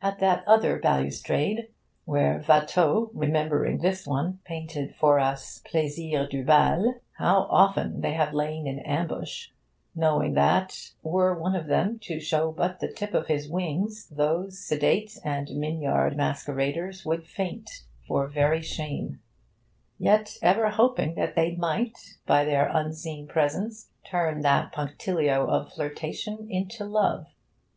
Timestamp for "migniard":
15.48-16.16